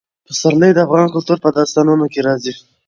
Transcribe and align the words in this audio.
پسرلی 0.27 0.71
د 0.73 0.79
افغان 0.85 1.07
کلتور 1.13 1.37
په 1.41 1.49
داستانونو 1.57 2.05
کې 2.13 2.19
راځي. 2.27 2.53